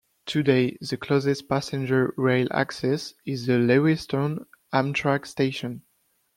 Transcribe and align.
Today, 0.25 0.79
the 0.81 0.97
closest 0.97 1.47
passenger 1.47 2.11
rail 2.17 2.47
access 2.49 3.13
is 3.23 3.45
the 3.45 3.53
Lewistown 3.59 4.47
Amtrak 4.73 5.27
station. 5.27 5.83